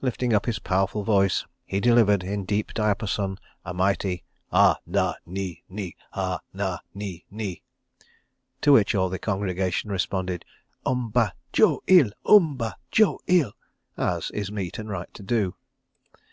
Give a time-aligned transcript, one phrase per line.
[0.00, 5.64] Lifting up his powerful voice he delivered in deep diapason a mighty "Ah Nah Nee
[5.68, 5.96] Nee!
[6.12, 7.60] Ah Nah Nee Nee!"
[8.60, 10.44] to which all the congregation responded
[10.86, 12.12] "Umba Jo eel!
[12.24, 13.50] Umba Jo eel"
[13.96, 15.56] as is meet and right to do.